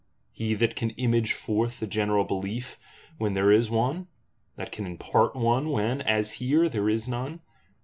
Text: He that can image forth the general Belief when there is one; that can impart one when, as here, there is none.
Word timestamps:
He 0.31 0.55
that 0.55 0.75
can 0.75 0.89
image 0.97 1.31
forth 1.33 1.79
the 1.79 1.85
general 1.85 2.23
Belief 2.23 2.79
when 3.19 3.35
there 3.35 3.51
is 3.51 3.69
one; 3.69 4.07
that 4.55 4.71
can 4.71 4.87
impart 4.87 5.35
one 5.35 5.69
when, 5.69 6.01
as 6.01 6.33
here, 6.41 6.67
there 6.67 6.89
is 6.89 7.07
none. 7.07 7.41